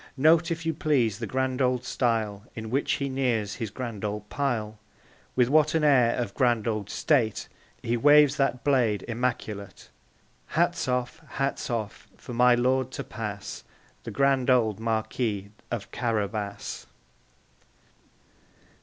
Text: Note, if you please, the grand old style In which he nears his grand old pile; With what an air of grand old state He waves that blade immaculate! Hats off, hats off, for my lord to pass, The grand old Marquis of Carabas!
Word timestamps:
Note, 0.17 0.49
if 0.49 0.65
you 0.65 0.73
please, 0.73 1.19
the 1.19 1.27
grand 1.27 1.61
old 1.61 1.83
style 1.85 2.43
In 2.55 2.71
which 2.71 2.93
he 2.93 3.07
nears 3.07 3.57
his 3.57 3.69
grand 3.69 4.03
old 4.03 4.27
pile; 4.29 4.79
With 5.35 5.47
what 5.47 5.75
an 5.75 5.83
air 5.83 6.15
of 6.15 6.33
grand 6.33 6.67
old 6.67 6.89
state 6.89 7.47
He 7.83 7.95
waves 7.95 8.35
that 8.37 8.63
blade 8.63 9.05
immaculate! 9.07 9.89
Hats 10.47 10.87
off, 10.87 11.21
hats 11.33 11.69
off, 11.69 12.07
for 12.17 12.33
my 12.33 12.55
lord 12.55 12.89
to 12.93 13.03
pass, 13.03 13.63
The 14.03 14.09
grand 14.09 14.49
old 14.49 14.79
Marquis 14.79 15.51
of 15.69 15.91
Carabas! 15.91 16.87